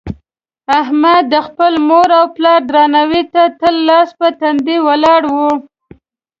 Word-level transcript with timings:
احمد 0.81 1.23
د 1.33 1.35
خپل 1.47 1.73
مور 1.87 2.09
او 2.19 2.25
پلار 2.35 2.59
درناوي 2.69 3.23
ته 3.33 3.43
تل 3.59 3.75
لاس 3.87 4.09
په 4.19 4.27
تندي 4.39 4.77
ولاړ 4.87 5.21
وي. 5.35 5.51